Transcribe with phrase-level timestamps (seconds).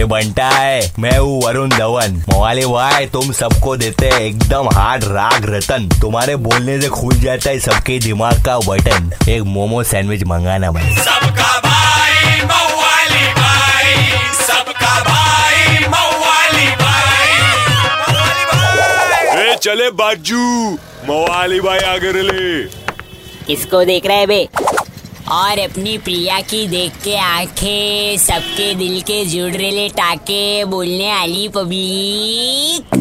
[0.00, 5.04] ये बंटा है मैं हूँ वरुण धवन। मोवाली भाई तुम सबको देते हैं एकदम हार्ड
[5.04, 10.24] राग रतन। तुम्हारे बोलने से खुल जाता है सबके दिमाग का बटन। एक मोमो सैंडविच
[10.24, 13.92] मंगाना भाई सबका भाई मवाली भाई।
[14.38, 17.36] सबका भाई मवाली भाई।
[19.42, 20.46] ए चले बाजू।
[21.08, 22.62] मवाली भाई आगे ले
[23.46, 24.48] किसको देख रहे हैं बे?
[25.32, 31.48] और अपनी प्रिया की देख के आँखें सबके दिल के जुड़ रहे टाके बोलने आली
[31.48, 32.96] पब्लिक।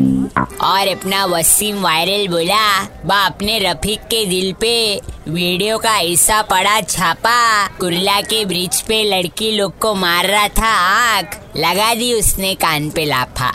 [0.63, 6.79] और अपना वसीम वायरल बोला बा अपने रफीक के दिल पे वीडियो का ऐसा पड़ा
[6.81, 10.73] छापा। कुर्ला के ब्रिज पे लड़की लोग को मार रहा था
[11.17, 13.49] आग। लगा दी उसने कान पे लाफा।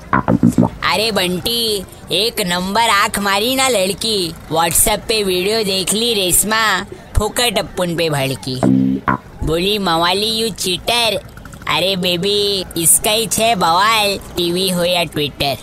[0.92, 6.64] अरे बंटी, एक नंबर आँख मारी ना लड़की। व्हाट्सएप पे वीडियो देख ली रेशमा।
[7.24, 8.60] फुकट अप्पुन पे भड़की।
[9.46, 11.20] बोली, मवाली यू चीटर
[11.68, 15.56] अरे बेबी इसका ही छे बवाल टीवी हो या ट्विटर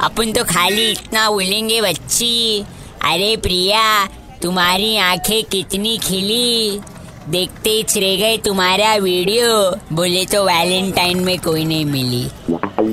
[0.00, 2.64] अपन तो खाली इतना बोलेंगे, बच्ची।
[3.04, 4.06] अरे, प्रिया,
[4.42, 6.80] तुम्हारी आँखें कितनी खिली।
[7.28, 12.28] देखते ही रह गए तुम्हारा वीडियो। बोले तो वैलेंटाइन में कोई नहीं मिली।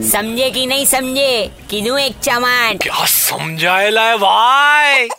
[0.09, 1.51] समझे कि नहीं समझे?
[1.69, 5.09] किनू एक चमान क्या समझाएला है, भाई?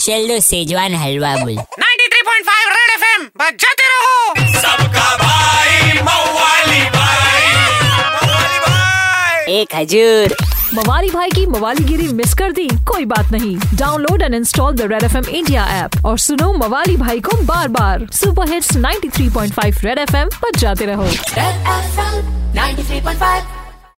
[0.00, 7.46] चल दो सेजवान हलवा बोल। 93.5 रेड एफएम बजाते रहो। सबका भाई मवाली भाई।
[7.82, 10.36] मवाली भाई। एक हजूर।
[10.74, 15.02] मवाली भाई की मवालीगिरी मिस कर दी कोई बात नहीं। Download and install the red
[15.02, 19.98] F M India app और सुनो मवाली भाई को बार बार super hits 93.5 red
[19.98, 22.22] F M पर जाते रहो। Red FM
[22.54, 23.67] 93.5